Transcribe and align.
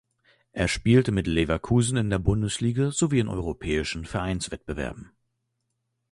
Er 0.51 0.67
spielte 0.67 1.11
mit 1.11 1.27
Leverkusen 1.27 1.95
in 1.95 2.09
der 2.09 2.17
Bundesliga 2.17 2.89
sowie 2.89 3.19
in 3.19 3.27
europäischen 3.27 4.03
Vereinswettbewerben. 4.03 5.11